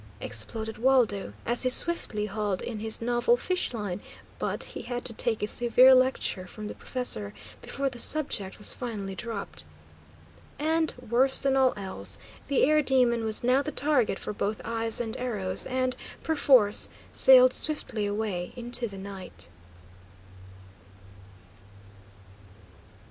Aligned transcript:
exploded 0.19 0.79
Waldo, 0.79 1.33
as 1.45 1.61
he 1.61 1.69
swiftly 1.69 2.25
hauled 2.25 2.63
in 2.63 2.79
his 2.79 3.03
novel 3.03 3.37
fish 3.37 3.71
line; 3.71 4.01
but 4.39 4.63
he 4.63 4.81
had 4.81 5.05
to 5.05 5.13
take 5.13 5.43
a 5.43 5.47
severe 5.47 5.93
lecture 5.93 6.47
from 6.47 6.67
the 6.67 6.73
professor 6.73 7.35
before 7.61 7.87
the 7.87 7.99
subject 7.99 8.57
was 8.57 8.73
finally 8.73 9.13
dropped. 9.13 9.63
And, 10.57 10.91
worse 11.11 11.37
than 11.37 11.55
all 11.55 11.75
else, 11.77 12.17
the 12.47 12.63
air 12.63 12.81
demon 12.81 13.23
was 13.23 13.43
now 13.43 13.61
the 13.61 13.71
target 13.71 14.17
for 14.17 14.33
both 14.33 14.59
eyes 14.65 14.99
and 14.99 15.15
arrows, 15.17 15.67
and, 15.67 15.95
perforce, 16.23 16.89
sailed 17.11 17.53
swiftly 17.53 18.07
away 18.07 18.53
into 18.55 18.87
the 18.87 18.97
night. 18.97 19.49